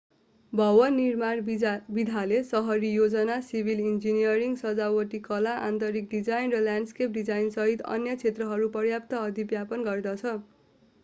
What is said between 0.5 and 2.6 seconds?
भवन निर्माण विधाले